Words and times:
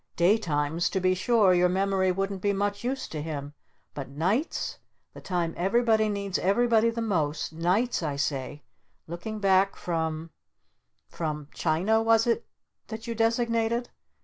Daytimes 0.15 0.89
to 0.89 0.99
be 0.99 1.13
sure 1.13 1.53
your 1.53 1.69
memory 1.69 2.11
wouldn't 2.11 2.41
be 2.41 2.53
much 2.53 2.83
use 2.83 3.07
to 3.07 3.21
him. 3.21 3.53
But 3.93 4.09
nights 4.09 4.79
the 5.13 5.21
time 5.21 5.53
everybody 5.55 6.09
needs 6.09 6.39
everybody 6.39 6.89
the 6.89 7.03
most, 7.03 7.53
Nights 7.53 8.01
I 8.01 8.15
say, 8.15 8.63
looking 9.05 9.37
back 9.37 9.75
from 9.75 10.31
from 11.07 11.49
China, 11.53 12.01
was 12.01 12.25
it 12.25 12.47
that 12.87 13.05
you 13.05 13.13
designated? 13.13 13.91